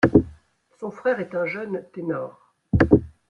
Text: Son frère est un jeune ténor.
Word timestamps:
Son 0.79 0.89
frère 0.89 1.19
est 1.19 1.35
un 1.35 1.45
jeune 1.45 1.85
ténor. 1.93 2.55